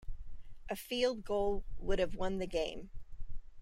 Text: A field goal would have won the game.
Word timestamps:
A 0.67 0.75
field 0.75 1.23
goal 1.23 1.63
would 1.77 1.99
have 1.99 2.15
won 2.15 2.39
the 2.39 2.47
game. 2.47 2.89